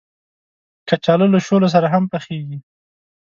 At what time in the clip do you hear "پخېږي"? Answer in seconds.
2.13-2.57